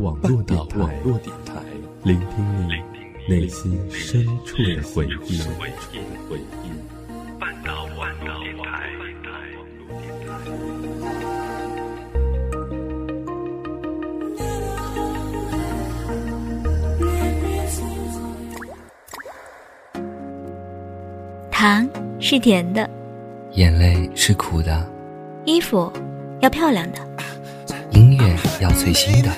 [0.00, 1.62] 网络电台，
[2.04, 2.72] 聆听你
[3.28, 5.42] 内心深处的回忆。
[7.38, 8.88] 半岛网络电台。
[21.50, 21.86] 糖
[22.18, 22.88] 是甜的，
[23.52, 24.90] 眼泪是苦的，
[25.44, 25.92] 衣服
[26.40, 26.98] 要漂亮的，
[27.90, 29.30] 音乐要最新的，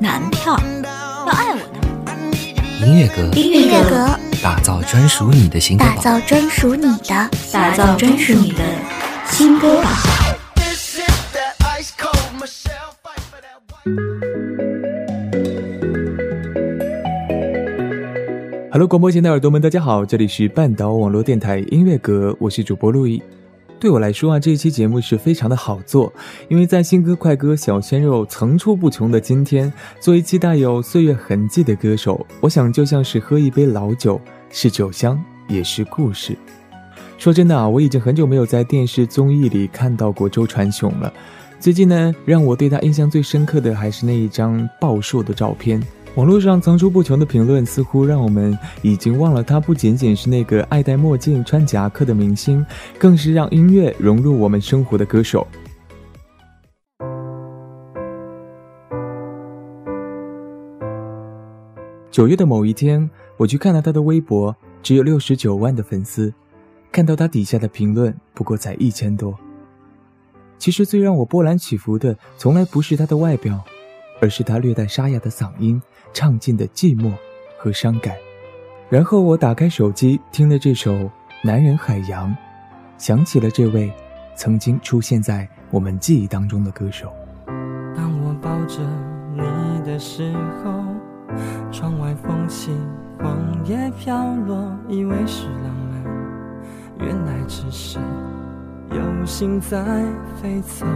[0.00, 4.08] 男票要爱我的，音乐阁，音乐阁，
[4.40, 8.62] 打造专属你的新歌打造专属你的，打造专属你的
[9.26, 9.92] 新歌榜。
[18.70, 23.20] Hello，广播前的耳朵们，大家好，这里是半岛网络电台音乐阁，我是主播陆毅。
[23.80, 26.12] 对我来说啊，这一期节目是非常的好做，
[26.48, 36.36] 因为在新歌快歌小鲜肉层出不穷的今天，做一期带有岁月痕迹的歌手，我想就像是喝一杯老酒，是酒香，也是故事。
[37.18, 41.12] 说真的啊，我已经很久没有在电视综艺里看到过周传雄了。
[41.60, 45.80] 最近呢，让我对他印象最深刻的还是那一张暴瘦的照片。
[46.14, 52.64] 网络上层出不穷的评论，似乎让我们已经忘了他不仅仅是那个爱戴墨镜、穿夹克的明星，
[52.98, 55.46] 更是让音乐融入我们生活的歌手。
[62.10, 66.34] 九月的某一天，我去看了他的微博，只有六十九万的粉丝，
[66.90, 69.38] 看到他底下的评论不过才一千多。
[70.58, 73.62] 其实最让我波澜起伏的，从来不是他的外表，
[74.20, 75.80] 而是他略带沙哑的嗓音。
[76.12, 77.12] 唱尽的寂寞
[77.58, 78.16] 和伤感，
[78.88, 80.92] 然后我打开手机听了这首
[81.42, 82.30] 《男人海洋》，
[82.96, 83.92] 想起了这位
[84.34, 87.12] 曾经出现在我们记忆当中的歌手。
[87.94, 88.80] 当我抱着
[89.32, 90.32] 你的时
[90.62, 90.84] 候，
[91.70, 92.72] 窗外风起，
[93.18, 97.98] 黄叶飘落，以为是浪漫，原来只是
[98.90, 100.04] 有心在
[100.40, 100.86] 飞走。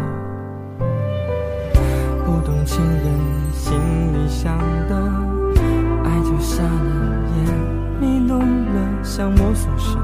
[2.33, 3.05] 不懂情人
[3.53, 3.75] 心
[4.15, 4.57] 里想
[4.89, 4.97] 的，
[6.03, 6.71] 爱就瞎了
[7.37, 7.45] 眼，
[8.01, 10.03] 迷路了，想摸索什么，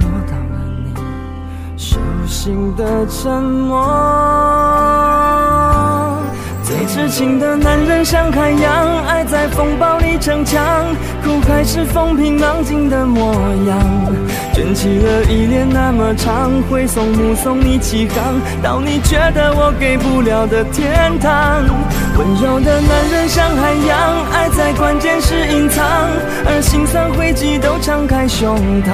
[0.00, 0.92] 摸到了你
[1.76, 5.25] 手心的沉默。
[6.66, 10.84] 最痴情的男人像海洋，爱在风暴里逞强，
[11.22, 13.32] 苦还是风平浪静的模
[13.68, 13.78] 样。
[14.52, 21.62] 卷起了依恋那么长，挥手目送你起航，到你觉得我给不了的天堂。
[22.18, 25.84] 温柔的男人像海洋，爱在关键时隐藏，
[26.46, 28.90] 而心酸汇集都敞开胸膛。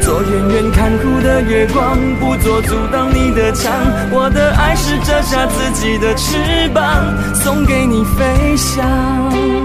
[0.00, 3.72] 做远远看护的月光，不做阻挡你的墙。
[4.10, 6.82] 我的爱是折下自己的翅膀。
[7.32, 9.61] 送给你飞翔。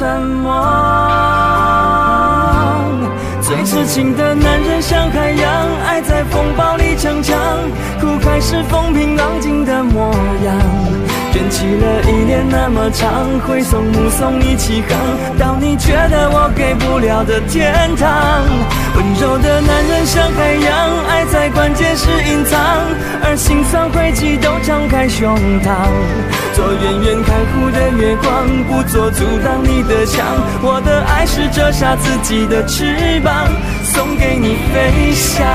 [0.00, 0.50] 什么，
[3.42, 5.46] 最痴情的男人像海洋，
[5.86, 7.36] 爱在风暴里逞强，
[8.00, 10.10] 苦还是风平浪静的模
[10.42, 10.56] 样，
[11.34, 13.10] 卷起了依恋那么长，
[13.46, 14.96] 挥送目送你起航，
[15.38, 18.39] 到你觉得我给不了的天堂。
[19.00, 22.60] 温柔的男人像海洋，爱在关键时隐藏，
[23.24, 25.88] 而心酸汇集都敞开胸膛。
[26.52, 30.26] 做远远看护的月光，不做阻挡你的墙。
[30.60, 33.48] 我的爱是折下自己的翅膀，
[33.84, 35.46] 送给你飞翔。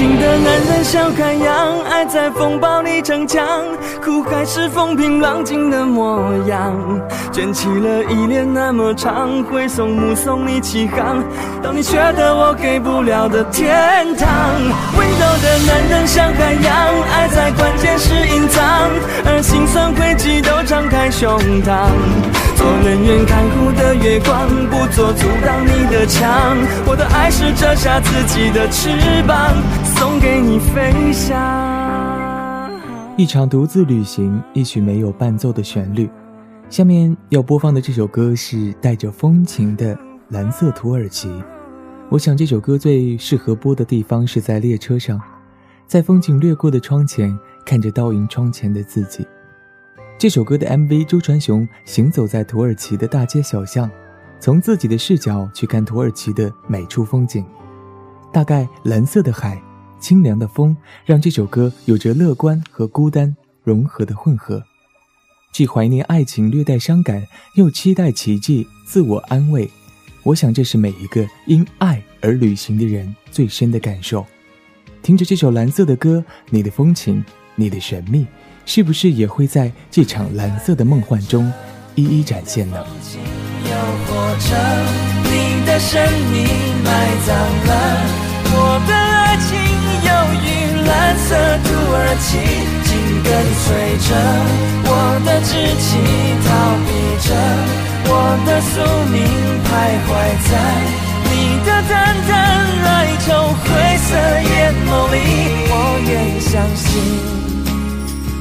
[0.00, 3.46] 情的男人像海洋，爱在风暴里逞强，
[4.02, 6.74] 苦还是风平浪静的模样。
[7.30, 11.22] 卷起了依恋那么长，挥手目送你起航，
[11.62, 14.26] 到你觉得我给不了的天堂。
[14.96, 16.74] 温柔的男人像海洋，
[17.12, 18.90] 爱在关键时隐藏，
[19.26, 21.90] 而心酸汇集都敞开胸膛。
[22.60, 26.58] 做人远看护的月光，不做阻挡你的墙。
[26.86, 28.90] 我的爱是折下自己的翅
[29.26, 29.56] 膀。
[29.96, 31.40] 送给你飞翔。
[33.16, 36.10] 一场独自旅行，一曲没有伴奏的旋律。
[36.68, 39.96] 下面要播放的这首歌是带着风情的
[40.28, 41.28] 《蓝色土耳其》。
[42.10, 45.18] 我想这首歌最适合播的地方是在列车上，
[45.86, 47.34] 在风景掠过的窗前，
[47.64, 49.26] 看着倒影窗前的自己。
[50.20, 53.90] 这首歌的 MV，周传雄行走在土耳其的大街小巷，
[54.38, 57.42] 从自己的视角去看土耳其的每处风景。
[58.30, 59.58] 大概蓝色的海，
[59.98, 60.76] 清凉的风，
[61.06, 63.34] 让这首歌有着乐观和孤单
[63.64, 64.62] 融合的混合。
[65.54, 69.70] 既怀念爱情，略带伤感，又期待奇迹，自我安慰。
[70.22, 74.26] 我想，这是每一个因爱而旅行的人最深的感受。
[75.02, 77.24] 听着这首蓝色的歌，你的风情，
[77.54, 78.26] 你的神秘，
[78.72, 81.52] 是不是也会在这场蓝色的梦幻中
[81.96, 82.76] 一一展现呢？
[83.64, 83.70] 又
[84.06, 84.54] 或者
[85.24, 86.00] 你的生
[86.30, 86.46] 命
[86.84, 86.88] 埋
[87.26, 87.34] 葬
[87.66, 87.70] 了
[88.54, 89.58] 我的爱情，
[90.06, 90.10] 忧
[90.46, 90.46] 郁
[90.86, 91.34] 蓝色
[91.66, 92.38] 土耳其
[92.86, 92.94] 紧。
[93.24, 93.66] 跟随
[94.06, 94.08] 着
[94.86, 94.88] 我
[95.26, 95.50] 的志
[95.82, 95.98] 气，
[96.46, 96.48] 逃
[96.86, 96.88] 避
[97.26, 97.28] 着
[98.06, 98.14] 我
[98.46, 98.72] 的宿
[99.10, 99.18] 命，
[99.66, 99.68] 徘
[100.06, 100.08] 徊
[100.46, 100.50] 在
[101.26, 101.92] 你的淡
[102.28, 102.30] 淡
[102.86, 102.88] 哀
[103.26, 103.66] 愁灰
[103.98, 104.08] 色
[104.48, 104.54] 眼
[104.86, 105.16] 眸里。
[105.66, 105.74] 我
[106.06, 106.86] 愿相信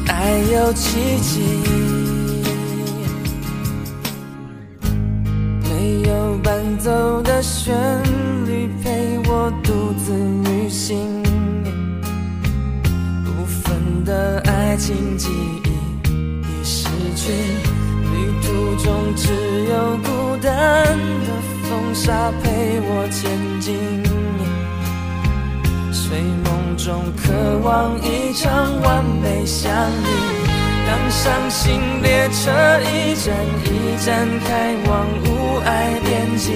[0.09, 1.39] 爱有奇迹，
[5.63, 7.73] 没有伴奏的旋
[8.45, 10.13] 律陪我独自
[10.49, 10.97] 旅行。
[14.05, 15.69] 的爱情记忆
[16.09, 17.31] 已失去，
[18.11, 19.31] 旅途中只
[19.65, 21.29] 有孤单的
[21.69, 23.29] 风沙陪我前
[23.59, 23.75] 进。
[25.93, 26.17] 睡
[26.89, 30.07] 中渴望一场完美相遇，
[30.87, 32.49] 当伤心列车
[32.81, 35.69] 一站一站开往无爱
[36.03, 36.55] 边境，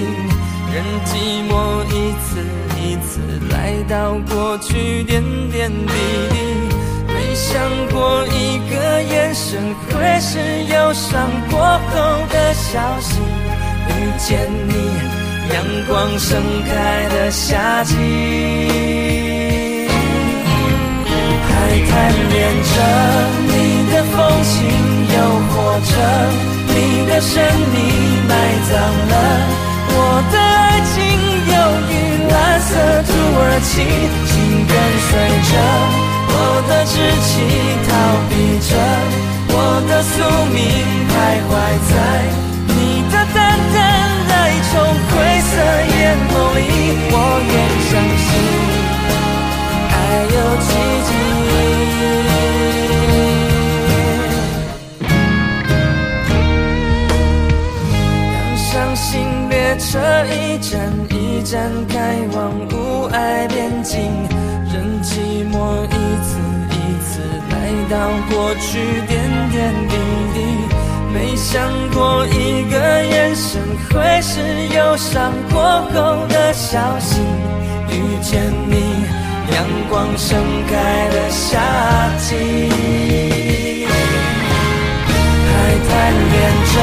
[0.72, 2.42] 任寂寞一次
[2.82, 5.22] 一次来到过去点
[5.52, 5.92] 点滴
[6.30, 6.34] 滴。
[7.06, 13.20] 没想过一个眼神会是忧伤过后的消息，
[13.88, 14.74] 遇见你，
[15.54, 17.94] 阳光盛开的夏季，
[21.88, 21.90] 贪
[22.30, 22.72] 恋着
[23.48, 23.52] 你
[23.90, 24.54] 的风情，
[25.14, 25.16] 诱
[25.50, 25.52] 惑
[25.90, 25.92] 着
[26.68, 27.32] 你的神
[27.72, 27.76] 秘，
[28.28, 28.32] 埋
[28.68, 28.72] 葬
[29.10, 29.14] 了
[29.90, 29.98] 我
[30.30, 30.94] 的爱情，
[31.50, 31.54] 忧
[31.90, 31.92] 郁
[32.30, 32.70] 蓝色
[33.06, 33.72] 土耳其，
[34.30, 34.32] 紧
[34.66, 34.72] 跟
[35.06, 35.10] 随
[35.50, 35.52] 着。
[36.36, 36.38] 我
[36.68, 36.92] 的志
[37.22, 37.32] 气
[37.86, 37.90] 逃
[38.28, 38.32] 避
[38.68, 38.70] 着，
[39.48, 39.56] 我
[39.88, 40.12] 的宿
[40.52, 40.58] 命
[41.10, 41.12] 徘
[41.48, 41.52] 徊
[41.90, 41.92] 在
[42.68, 42.72] 你
[43.10, 43.36] 的淡
[43.74, 43.76] 淡
[44.30, 44.32] 哀
[44.70, 44.72] 愁
[45.10, 45.52] 灰色
[45.96, 45.98] 眼
[46.30, 46.58] 眸里。
[47.10, 47.14] 我
[47.46, 47.52] 愿
[47.88, 47.92] 相
[48.24, 48.26] 信
[49.90, 49.94] 爱
[50.34, 50.68] 有奇
[51.06, 51.33] 迹。
[60.26, 64.00] 一站一站开往无爱边境，
[64.72, 65.88] 任寂寞一
[66.22, 66.38] 次
[66.70, 67.10] 一次
[67.50, 67.54] 来。
[67.90, 67.96] 到
[68.30, 69.12] 过去点
[69.50, 69.94] 点滴
[70.32, 70.36] 滴，
[71.12, 71.52] 没想
[71.90, 74.40] 过一个眼神会是
[74.74, 75.60] 忧伤过
[75.92, 77.20] 后的消息。
[77.90, 79.04] 遇见你，
[79.52, 79.56] 阳
[79.90, 80.72] 光盛开
[81.10, 81.60] 的夏
[82.18, 82.32] 季，
[85.46, 85.52] 还
[85.86, 85.92] 贪
[86.32, 86.34] 恋
[86.72, 86.74] 着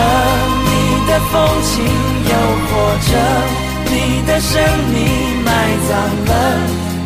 [1.12, 2.34] 的风情，诱
[2.68, 2.72] 惑
[3.12, 3.14] 着
[3.92, 4.64] 你的神
[4.94, 4.96] 秘，
[5.44, 5.52] 埋
[5.90, 5.92] 葬
[6.26, 6.32] 了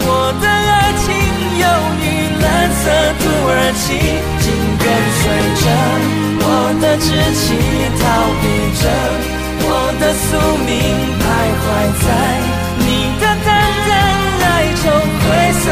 [0.06, 0.08] 我
[0.40, 1.10] 的爱情，
[1.58, 1.66] 忧
[2.06, 2.06] 郁。
[2.40, 2.84] 蓝色
[3.18, 3.98] 土耳其，
[4.44, 4.46] 紧
[4.78, 4.86] 跟
[5.18, 5.24] 随
[5.58, 5.66] 着
[6.38, 6.48] 我
[6.80, 7.58] 的志气，
[7.98, 8.06] 逃
[8.42, 8.46] 避
[8.78, 8.86] 着
[9.66, 9.70] 我
[10.00, 10.38] 的宿
[10.68, 10.72] 命，
[11.20, 11.26] 徘
[11.64, 11.66] 徊
[12.06, 12.08] 在
[12.78, 12.88] 你
[13.20, 13.50] 的淡
[13.88, 13.92] 淡
[14.46, 14.84] 哀愁
[15.18, 15.26] 灰
[15.64, 15.66] 色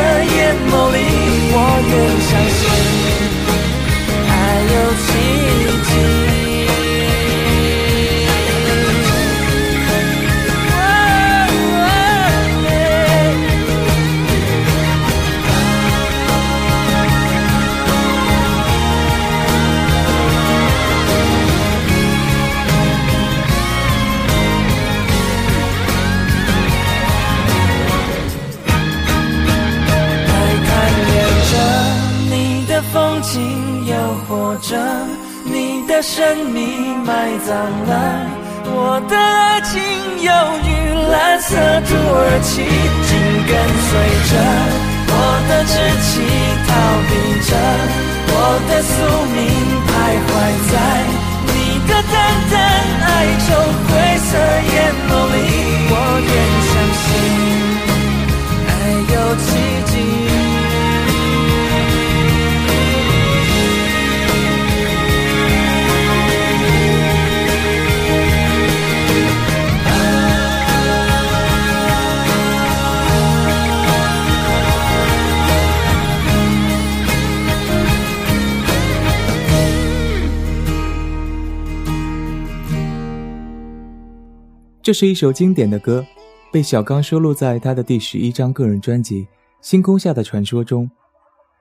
[37.45, 37.51] 命
[37.85, 37.92] 埋
[84.93, 86.05] 这是一首经典的歌，
[86.51, 89.21] 被小刚收录在他的第十一张个人专辑
[89.59, 90.87] 《星空下的传说》中，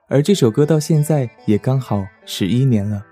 [0.07, 3.03] 而这首歌到现在也刚好十一年了。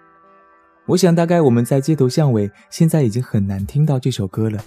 [0.85, 4.63] 我想，大概我们在街头巷尾现在已经很难听到这首歌了。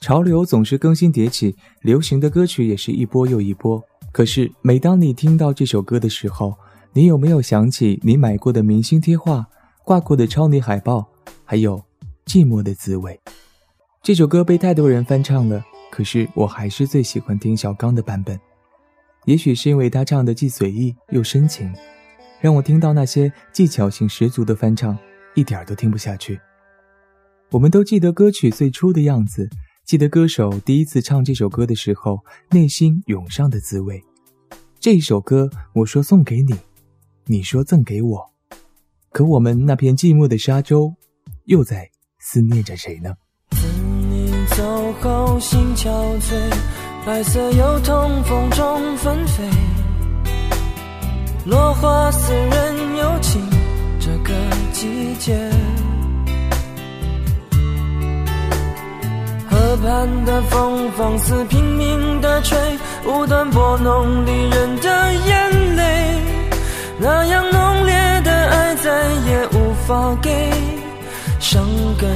[0.00, 3.84] 潮流总是更新迭起，流行的歌曲也是一波又一波。
[4.10, 6.54] 可是，每当你听到这首歌的时候，
[6.94, 9.44] 你有没有想起你买过的明星贴画、
[9.84, 11.06] 挂过的超女海报，
[11.44, 11.84] 还有
[12.24, 13.20] 寂寞的滋味？
[14.02, 18.38] 这首歌被太多人翻唱了，可是我还是最喜欢听小刚的版本。
[19.26, 21.70] 也许是因为他唱的既随意又深情，
[22.40, 24.96] 让我听到那些技巧性十足的翻唱，
[25.34, 26.40] 一点都听不下去。
[27.50, 29.50] 我们都记得歌曲最初的样子，
[29.84, 34.02] 记得歌手第一次唱这首歌的时候内心涌上的滋味。
[34.80, 36.54] 这首歌，我说送给你，
[37.26, 38.30] 你说赠给我，
[39.10, 40.94] 可我们那片寂寞的沙洲，
[41.44, 43.16] 又在思念着谁呢？
[44.58, 45.88] 走后心憔
[46.20, 46.34] 悴，
[47.06, 49.44] 白色油桐风中纷飞，
[51.44, 53.40] 落花似人有情，
[54.00, 54.34] 这个
[54.72, 55.38] 季节。
[59.48, 62.58] 河畔的风放肆拼命的吹，
[63.06, 66.20] 无端拨弄离人的眼泪，
[66.98, 70.50] 那样浓烈的爱再也无法给，
[71.38, 71.62] 伤
[71.96, 72.10] 感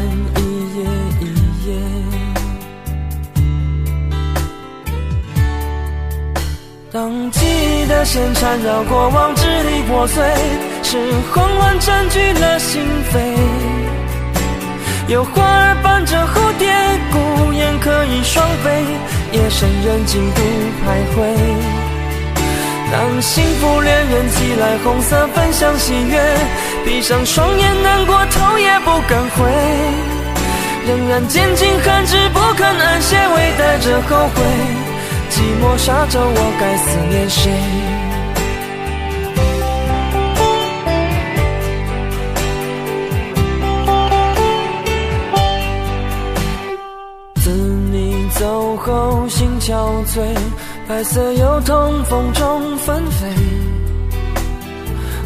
[8.05, 10.23] 线缠绕过往，支离破碎，
[10.83, 10.99] 是
[11.33, 12.83] 慌乱占据了心
[13.13, 13.19] 扉。
[15.09, 16.73] 有花儿伴着蝴蝶，
[17.13, 18.85] 孤雁可以双飞，
[19.33, 20.41] 夜深人静独
[20.83, 21.19] 徘徊。
[22.91, 26.21] 当幸福恋人寄来红色分享喜悦，
[26.85, 29.51] 闭上双眼难过头也不敢回，
[30.87, 34.43] 仍然坚尽寒枝不肯安歇，微带着后悔。
[35.31, 37.51] 寂寞沙洲，我该思念谁？
[49.63, 50.21] 憔悴，
[50.89, 53.29] 白色油桐风中纷飞，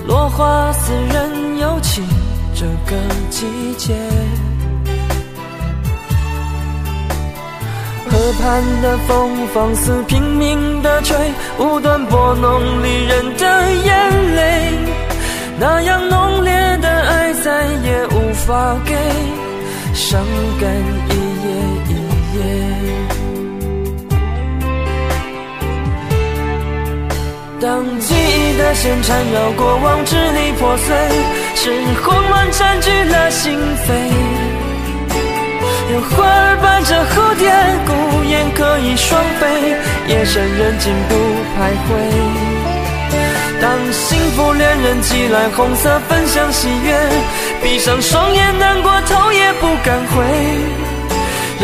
[0.07, 2.05] 落花似人有情，
[2.55, 2.99] 这个
[3.31, 3.47] 季
[3.79, 3.95] 节。
[8.11, 11.17] 河畔的风放肆拼命的吹，
[11.59, 14.79] 无端拨弄离人的眼泪，
[15.59, 16.53] 那样浓烈
[16.83, 18.95] 的爱再也无法给，
[19.95, 20.21] 伤
[20.61, 20.71] 感
[27.59, 30.95] 当记忆的线缠绕过往，支离破碎，
[31.55, 31.73] 是
[32.03, 33.93] 慌乱占据了心扉。
[35.91, 37.51] 有花儿伴着蝴蝶，
[37.87, 39.75] 孤雁可以双飞，
[40.09, 41.15] 夜深人静独
[41.57, 41.89] 徘徊。
[43.63, 46.95] 当幸福恋人寄来红色分享喜悦，
[47.63, 50.23] 闭上双眼难过头也不敢回，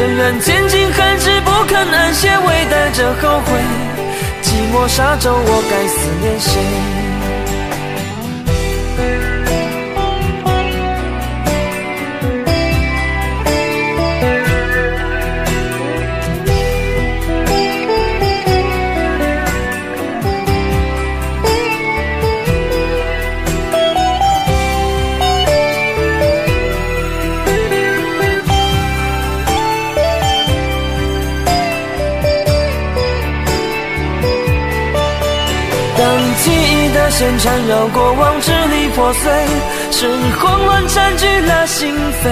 [0.01, 3.92] 仍然坚尽寒枝不肯安歇，微带着后悔。
[4.53, 6.82] 寂寞沙洲，我该思念谁？
[37.43, 39.33] 缠绕过往，支离破碎，
[39.91, 40.07] 是
[40.39, 42.31] 慌乱占据了心扉。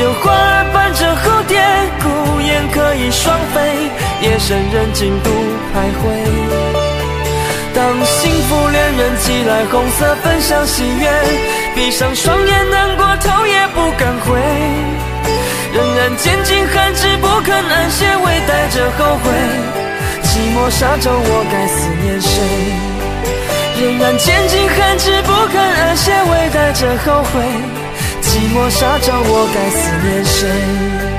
[0.00, 1.60] 有花儿伴着蝴蝶，
[2.00, 3.90] 孤雁可以双飞，
[4.22, 6.02] 夜深人静独徘徊。
[7.74, 11.10] 当幸福恋人寄来红色分享喜悦，
[11.74, 14.40] 闭上双眼难过头也不敢回，
[15.74, 19.30] 仍然坚尽寒枝不肯安歇，微带着后悔。
[20.22, 22.89] 寂寞沙洲，我该思念谁？
[23.80, 27.40] 仍然坚尽寒枝不肯安歇，微带着后悔。
[28.22, 31.09] 寂寞沙洲，我该思念谁？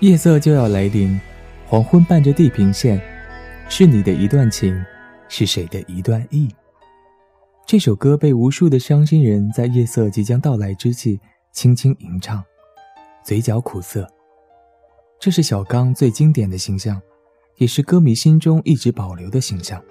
[0.00, 1.20] 夜色就要来临，
[1.66, 2.98] 黄昏伴着地平线，
[3.68, 4.82] 是你的一段情，
[5.28, 6.48] 是谁的一段意？
[7.66, 11.20] 这首歌被无数的伤心人在夜色即将到来之际
[11.52, 12.42] 轻轻吟唱，
[13.22, 14.10] 嘴角苦涩。
[15.18, 16.98] 这是小刚最经典的形象，
[17.58, 19.82] 也是歌迷心中一直保留的形象。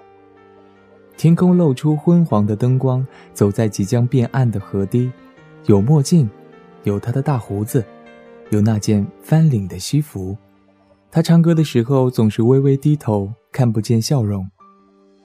[1.16, 5.08] 天空露出昏黄的灯光，走在即将变暗的河堤，
[5.66, 6.28] 有墨镜，
[6.82, 7.84] 有他的大胡子，
[8.50, 10.36] 有那件翻领的西服。
[11.10, 14.48] 他唱歌的时候总是微微低头，看不见笑容。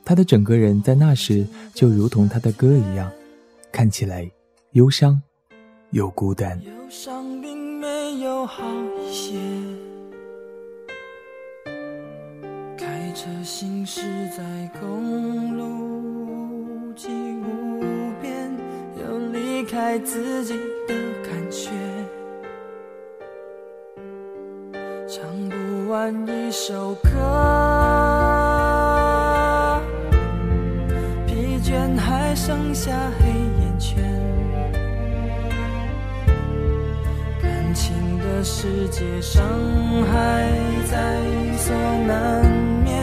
[0.04, 3.12] 他的整个人在那时就如同他的歌一样，
[3.72, 4.30] 看起来
[4.72, 5.22] 忧伤
[5.92, 6.60] 又孤单。
[6.64, 8.64] 忧伤并没有好
[9.00, 9.36] 一些，
[12.78, 14.02] 开车行驶
[14.36, 17.82] 在公路际无
[18.22, 18.52] 边，
[19.00, 20.54] 有离开自己
[20.88, 21.70] 的感觉，
[25.16, 27.10] 唱不完一首歌。
[31.26, 34.04] 疲倦还剩下黑眼圈，
[37.42, 39.42] 感情的世界伤
[40.12, 40.52] 害
[40.92, 41.22] 在
[41.60, 41.74] 所
[42.06, 42.44] 难
[42.84, 42.94] 免，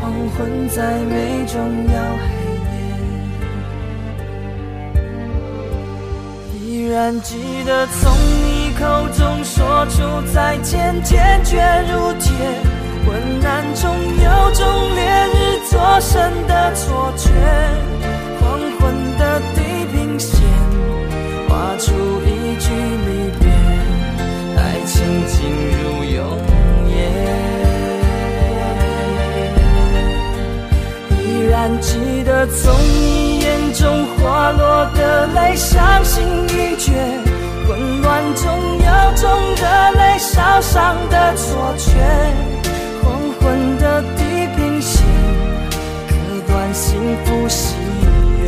[0.00, 2.30] 黄昏再美终要黑
[2.64, 2.72] 夜。
[6.62, 11.56] 依然记得从你口中说出再见，坚决
[11.90, 12.32] 如铁，
[13.06, 13.14] 昏
[13.44, 15.00] 暗中有种烈
[15.34, 15.36] 日
[15.70, 17.30] 灼身的错觉。
[18.40, 18.82] 黄昏
[19.18, 19.60] 的地
[19.92, 20.40] 平线，
[21.48, 21.92] 画出
[22.24, 22.66] 一句
[23.06, 23.44] 离别，
[24.56, 24.92] 爱情
[25.26, 25.36] 进
[25.78, 26.16] 入永
[26.88, 26.94] 夜。
[31.18, 36.92] 依然记得从你眼中滑落的泪，伤心欲绝，
[37.66, 38.44] 混乱中
[38.78, 39.22] 有种
[39.56, 41.90] 热泪烧伤的错觉。
[43.02, 43.04] 黄
[43.38, 44.22] 昏的地
[44.56, 45.04] 平线，
[46.08, 46.12] 割
[46.46, 47.74] 断幸福喜
[48.40, 48.42] 悦。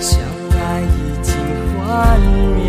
[0.00, 0.20] 相
[0.58, 0.84] 爱已
[1.22, 1.34] 经
[1.78, 2.20] 幻
[2.56, 2.65] 灭。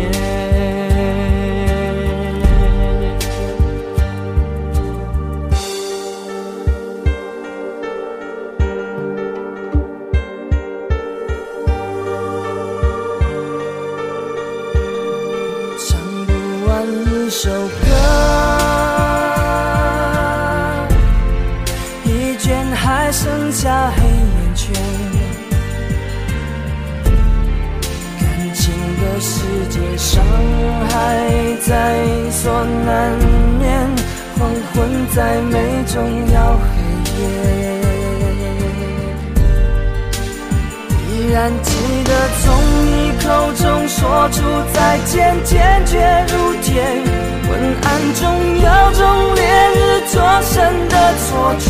[51.28, 51.68] 错觉，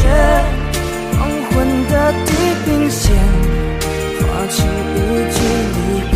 [1.19, 1.57] 黄昏
[1.89, 1.93] 的
[2.25, 2.31] 地
[2.65, 3.03] 平线
[4.21, 4.23] 划
[4.55, 4.57] 出
[4.95, 4.97] 一
[5.35, 5.37] 句
[5.75, 5.77] 离
[6.13, 6.15] 别。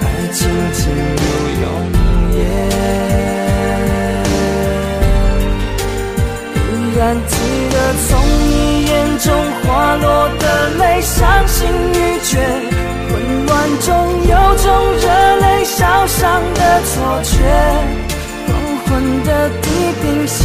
[0.00, 0.40] 爱情
[0.72, 0.80] 进
[1.20, 1.22] 入
[1.60, 1.64] 永
[2.32, 2.40] 夜，
[6.56, 7.32] 依然记
[7.70, 7.76] 得
[8.08, 8.08] 从
[8.48, 8.50] 你
[8.86, 9.28] 眼中
[9.62, 9.66] 滑
[9.96, 10.44] 落的
[10.78, 12.30] 泪，伤心欲绝，
[13.10, 13.12] 混
[13.46, 13.88] 乱中
[14.26, 14.66] 有种
[15.02, 15.04] 热
[15.36, 16.92] 泪烧伤的错
[17.24, 17.30] 觉，
[18.48, 18.50] 黄
[18.86, 18.90] 昏
[19.24, 19.28] 的
[19.60, 19.64] 地
[20.00, 20.41] 平线，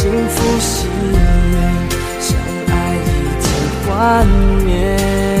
[0.00, 1.18] 幸福喜悦，
[2.20, 3.06] 相爱已
[3.40, 3.46] 经
[3.84, 4.24] 幻
[4.64, 5.37] 灭。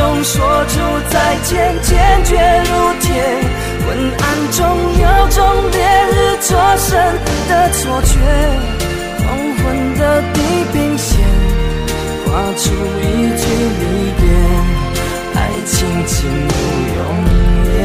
[0.00, 2.32] 中说出再见，坚决
[2.64, 3.12] 如铁。
[3.84, 3.86] 昏
[4.18, 4.58] 暗中
[4.98, 5.38] 有种
[5.72, 5.76] 烈
[6.10, 6.88] 日灼身
[7.50, 8.16] 的错觉。
[9.18, 9.62] 黄昏
[9.98, 10.40] 的地
[10.72, 11.10] 平线，
[12.24, 12.62] 画出
[12.98, 13.04] 一
[13.36, 13.44] 句
[13.78, 13.82] 离
[14.16, 14.24] 别。
[15.34, 16.16] 爱情进
[16.48, 16.52] 入
[16.96, 16.98] 永
[17.66, 17.76] 夜。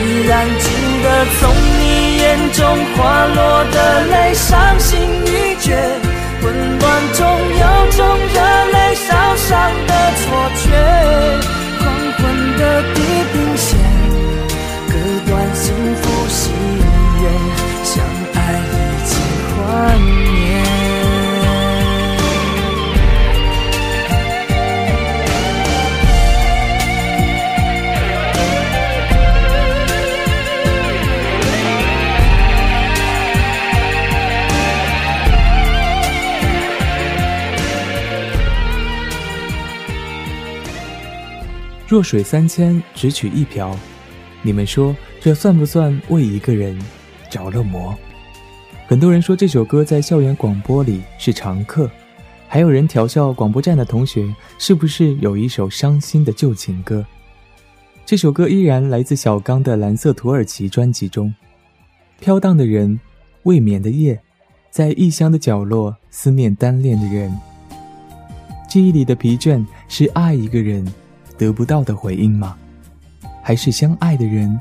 [0.00, 0.64] 依然记
[1.02, 1.06] 得
[1.38, 1.40] 从
[1.78, 1.82] 你
[2.16, 2.58] 眼中
[2.96, 3.38] 滑落
[3.70, 4.48] 的泪，伤
[4.80, 4.88] 心
[5.26, 5.28] 欲
[5.60, 5.76] 绝。
[6.42, 8.40] 混乱中有种热
[8.72, 9.50] 泪烧伤
[9.86, 11.59] 的错觉，
[41.90, 43.76] 弱水三千，只取一瓢。
[44.42, 46.80] 你们说这算不算为一个人
[47.28, 47.92] 着了魔？
[48.86, 51.90] 很多人说这首歌在校园广播里是常客，
[52.46, 57.04] 还有人调笑广播站的同学是不是有一首伤心的旧情歌？
[58.06, 61.34] 这首歌依然来自小刚的《蓝色土耳其》专辑中。
[62.20, 63.00] 飘荡的人，
[63.42, 64.20] 未眠的夜，
[64.70, 67.36] 在异乡的角落思念单恋的人。
[68.68, 70.86] 记忆里的疲倦是爱一个人
[71.40, 72.54] 得不到的回应吗？
[73.42, 74.60] 还是相爱的人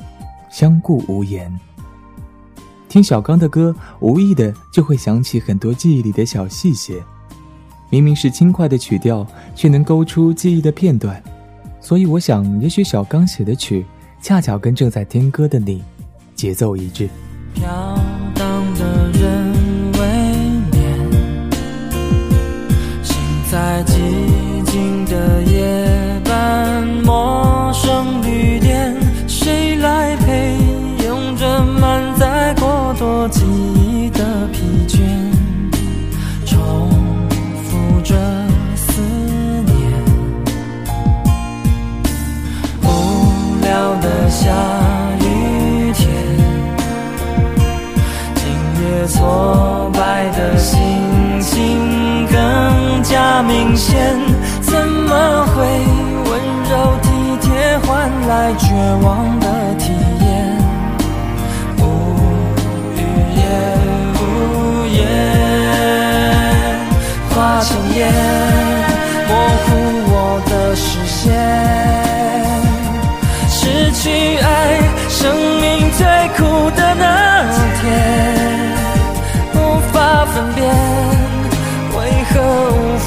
[0.50, 1.54] 相顾无言？
[2.88, 7.04] 听小刚的歌，无意的就会想起很多记忆里的小细节。
[7.90, 11.22] 明明是轻快的曲调，却能勾出记忆的片段。
[11.82, 13.86] 所以我想，也许小刚写的曲，
[14.22, 15.84] 恰巧跟正在听歌的你，
[16.34, 17.10] 节奏一致。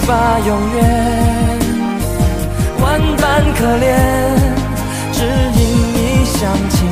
[0.03, 1.59] 无法永远？
[2.81, 3.87] 万般可怜，
[5.13, 5.61] 只因
[5.95, 6.89] 一厢情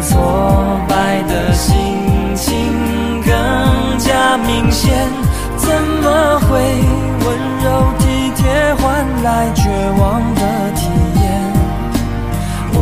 [0.00, 1.74] 挫败的心
[2.36, 5.08] 情更加明显，
[5.56, 5.68] 怎
[6.02, 6.48] 么会
[7.24, 7.26] 温
[7.62, 7.66] 柔
[7.98, 8.42] 体贴
[8.76, 10.40] 换来绝望的
[10.74, 10.80] 体
[11.20, 11.22] 验？
[12.72, 12.76] 无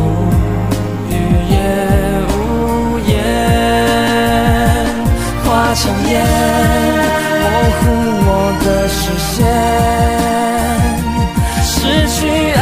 [1.09, 1.11] 语
[1.49, 1.55] 也
[2.29, 2.35] 无
[3.07, 3.11] 言，
[5.43, 6.13] 化成烟，
[7.41, 7.45] 模
[7.79, 7.83] 糊
[8.27, 8.29] 我
[8.63, 8.99] 的视
[9.33, 9.35] 线。
[11.63, 11.71] 失
[12.09, 12.17] 去
[12.53, 12.59] 爱，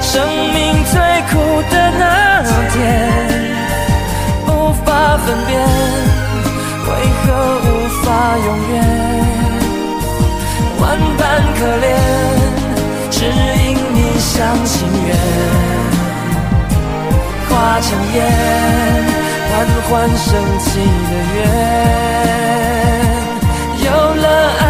[0.00, 0.12] 生
[0.54, 0.55] 命
[17.76, 18.24] 化成烟，
[19.50, 21.38] 缓缓升起的月。
[23.84, 24.26] 有了
[24.60, 24.64] 爱，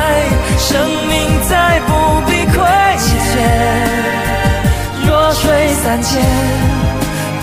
[0.59, 0.67] 生
[1.07, 1.15] 命
[1.49, 1.53] 再
[1.87, 1.89] 不
[2.27, 2.59] 必亏
[2.99, 3.07] 欠。
[5.07, 5.45] 弱水
[5.85, 6.21] 三千，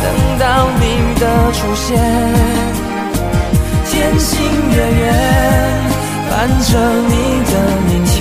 [0.02, 0.06] 等
[0.38, 0.46] 到
[0.82, 0.84] 你
[1.22, 1.24] 的
[1.54, 1.88] 出现，
[3.90, 4.36] 天星
[4.76, 5.02] 月圆，
[6.30, 6.72] 伴着
[7.08, 7.14] 你
[7.46, 7.52] 的
[7.88, 8.13] 明天。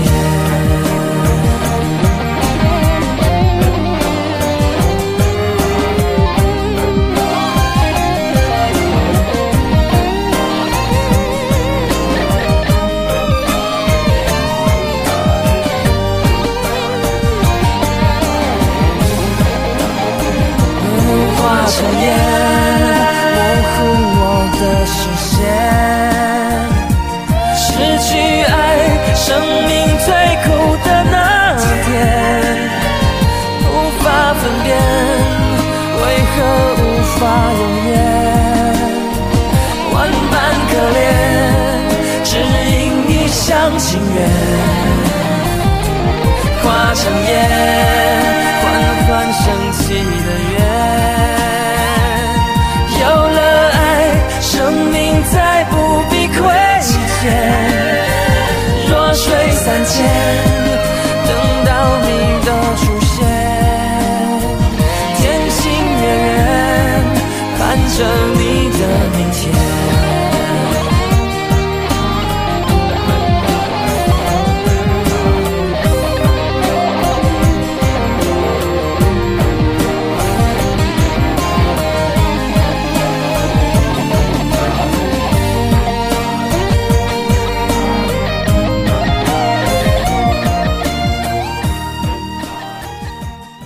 [47.03, 47.82] 香烟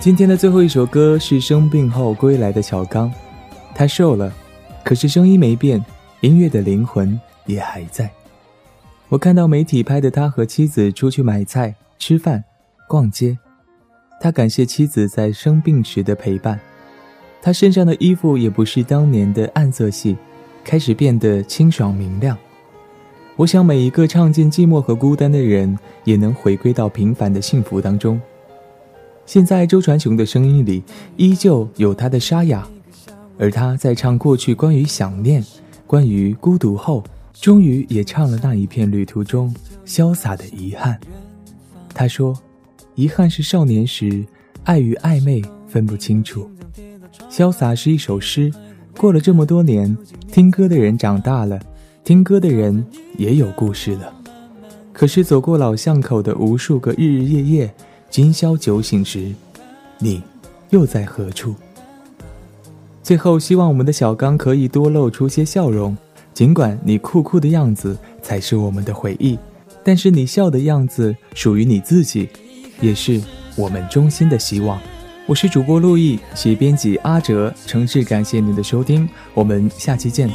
[0.07, 3.11] 今天的最后一首歌是生病后归来的小刚，
[3.75, 4.33] 他瘦了，
[4.81, 5.83] 可是声音没变，
[6.21, 8.09] 音乐的灵魂也还在。
[9.09, 12.41] 我看到媒体拍的他和妻子出去买菜、吃饭、
[12.87, 13.37] 逛街，
[14.21, 16.57] 他感谢妻子在生病时的陪伴。
[17.41, 20.15] 他身上的衣服也不是当年的暗色系，
[20.63, 22.37] 开始变得清爽明亮。
[23.35, 28.17] 我想每一个唱尽寂寞和孤单的人，也能回归到平凡的幸福当中。
[29.27, 30.81] 现在周传雄的声音里
[31.17, 32.65] 依旧有他的沙哑，
[33.37, 35.43] 而他在唱过去关于想念、
[35.85, 39.53] 关于孤独后，终于也唱了那一片旅途中
[39.85, 40.97] 潇洒的遗憾。
[41.93, 42.33] 他说
[42.95, 44.25] ：“遗憾是少年时
[44.63, 46.49] 爱与暧昧分不清楚。”
[47.29, 48.49] 潇洒是一首诗，
[48.95, 49.95] 过了这么多年，
[50.31, 51.59] 听歌的人长大了，
[52.05, 52.85] 听歌的人
[53.17, 54.13] 也有故事了。
[54.93, 57.75] 可是走过老巷口的无数个日日夜夜，
[58.09, 59.31] 今宵酒醒时，
[59.99, 60.21] 你
[60.69, 61.53] 又在何处？
[63.03, 65.95] 最后，希望我们的小刚可以多露出些笑容，
[66.33, 69.37] 尽管你酷酷的样子才是我们的回忆，
[69.83, 72.27] 但是你笑的样子属于你自己，
[72.81, 73.21] 也是
[73.55, 74.79] 我们衷心的希望。
[75.25, 80.29] 我是主播陆毅，写编辑阿哲，诚挚感谢您的收听，我们下期见。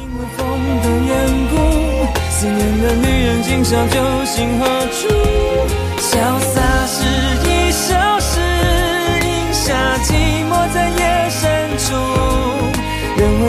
[2.29, 5.07] 思念的女人今宵酒醒何处？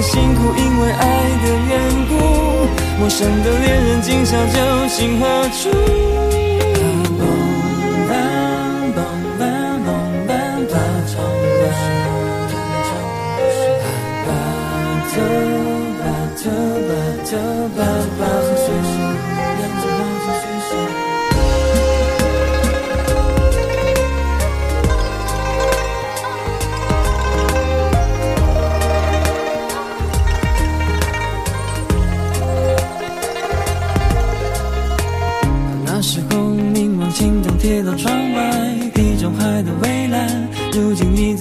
[0.00, 1.04] 辛苦，因为爱
[1.42, 1.72] 的缘
[2.08, 2.12] 故。
[2.98, 5.70] 陌生的恋人今宵酒醒何处？
[20.86, 21.03] 那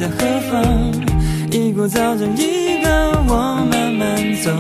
[0.04, 0.18] 在何
[0.52, 0.52] 方？
[1.50, 2.90] 一过早晨，一个
[3.26, 4.02] 我慢慢
[4.44, 4.52] 走。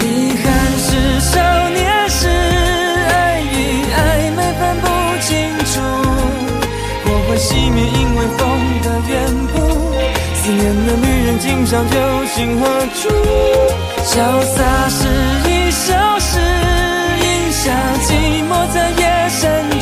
[0.00, 0.04] 遗
[0.42, 0.44] 憾
[0.82, 1.30] 是少
[1.68, 1.78] 年
[2.10, 3.54] 时爱与
[3.94, 3.96] 暧
[4.34, 4.84] 昧分不
[5.22, 5.30] 清
[5.70, 5.78] 楚，
[7.04, 8.42] 火会熄灭，因为风
[8.82, 9.14] 的缘
[9.52, 9.54] 故。
[10.34, 11.94] 思念的女人今宵酒
[12.34, 12.66] 醒何
[12.96, 13.08] 处？
[14.02, 15.06] 潇洒是
[15.48, 16.40] 一首诗，
[17.22, 17.70] 饮下
[18.02, 19.73] 寂寞在夜深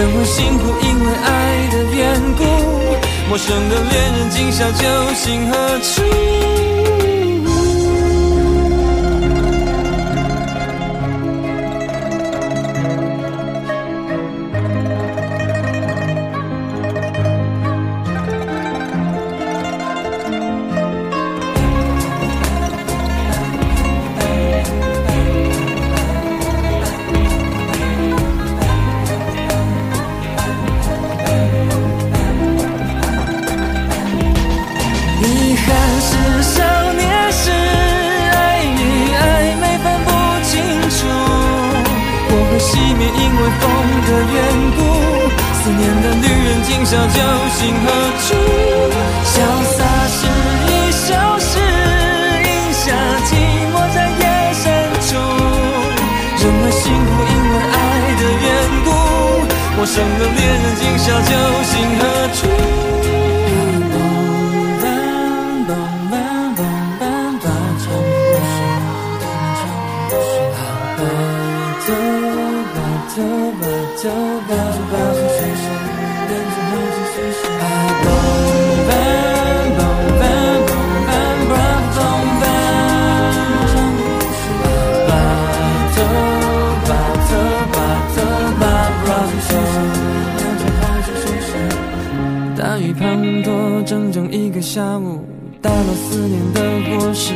[0.00, 0.06] 处。
[0.06, 2.44] 人会辛苦，因为爱的缘故。
[3.28, 4.82] 陌生的恋人今宵酒
[5.14, 6.02] 醒何处？
[94.72, 95.18] 下午，
[95.60, 96.60] 带了思念的
[96.96, 97.34] 果实，